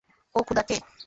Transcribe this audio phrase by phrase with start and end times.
[0.35, 0.77] ওহ, খোদা, কে?